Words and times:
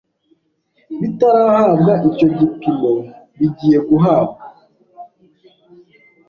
bitarahabwa 0.99 1.93
icyo 2.09 2.27
gipimo 2.37 2.91
bigiye 3.37 3.77
guhabwa 3.89 4.41